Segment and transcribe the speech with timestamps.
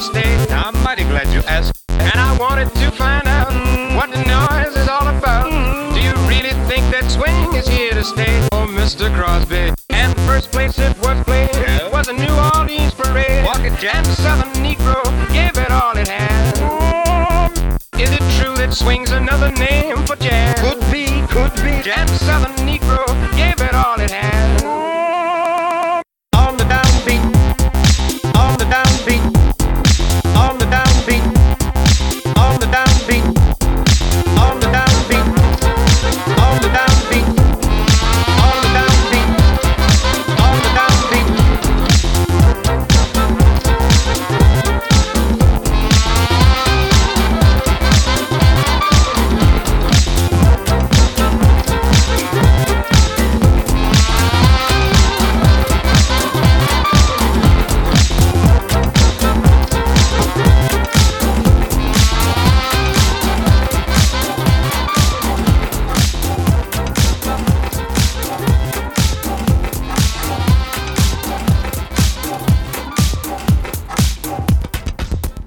[0.00, 1.82] I'm mighty glad you asked.
[1.88, 3.50] And I wanted to find out
[3.96, 5.50] what the noise is all about.
[5.92, 8.46] Do you really think that swing is here to stay?
[8.52, 9.12] Oh, Mr.
[9.12, 9.74] Crosby.
[9.90, 11.50] And the first place it was played
[11.90, 13.44] was a New Orleans parade.
[13.44, 14.04] Walk it, Jack.
[14.06, 17.50] Southern Negro gave it all it had.
[17.98, 20.60] Is it true that swing's another name for jazz?
[20.60, 21.82] Could be, could be.
[21.82, 23.04] Jam, Southern Negro
[23.36, 24.27] gave it all it had.